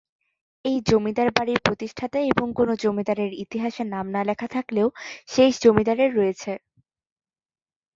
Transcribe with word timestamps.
এই 0.65 0.77
জমিদার 0.89 1.29
বাড়ির 1.31 1.59
প্রতিষ্ঠাতা 1.65 2.19
এবং 2.31 2.47
কোনো 2.59 2.73
জমিদারের 2.83 3.31
ইতিহাসে 3.43 3.83
নাম 3.93 4.05
না 4.15 4.21
থাকলেও 4.47 4.87
শেষ 5.27 5.51
জমিদারের 5.63 6.11
রয়েছে। 6.15 6.51